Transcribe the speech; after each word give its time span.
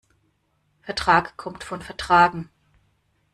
Vertrag 0.81 1.37
kommt 1.37 1.63
von 1.63 1.83
vertragen. 1.83 2.49